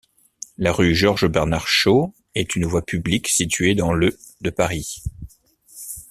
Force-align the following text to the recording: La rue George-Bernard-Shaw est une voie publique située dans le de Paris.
La 0.57 0.73
rue 0.73 0.95
George-Bernard-Shaw 0.95 2.15
est 2.33 2.55
une 2.55 2.65
voie 2.65 2.83
publique 2.83 3.27
située 3.27 3.75
dans 3.75 3.93
le 3.93 4.17
de 4.41 4.49
Paris. 4.49 4.99